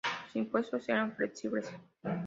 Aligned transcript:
Los 0.25 0.35
impuestos 0.35 0.89
eran 0.89 1.15
flexibles. 1.15 1.69